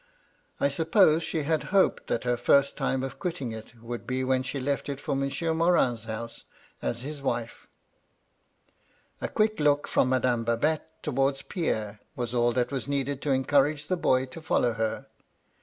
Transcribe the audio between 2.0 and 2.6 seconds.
that her MY LADY LUDLOW.